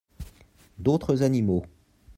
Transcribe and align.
D’autres 0.79 1.21
animaux. 1.21 1.63